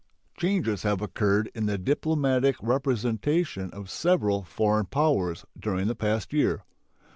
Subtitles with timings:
[0.35, 6.63] Changes have occurred in the diplomatic representation of several foreign powers during the past year.